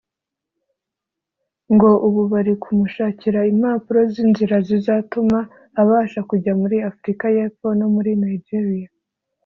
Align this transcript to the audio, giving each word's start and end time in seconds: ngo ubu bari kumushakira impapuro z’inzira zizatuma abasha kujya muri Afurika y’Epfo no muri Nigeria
ngo 1.73 1.91
ubu 2.07 2.21
bari 2.31 2.53
kumushakira 2.63 3.39
impapuro 3.51 3.99
z’inzira 4.11 4.55
zizatuma 4.67 5.39
abasha 5.81 6.19
kujya 6.29 6.53
muri 6.61 6.77
Afurika 6.89 7.25
y’Epfo 7.35 7.67
no 7.79 7.87
muri 7.95 8.11
Nigeria 8.25 8.89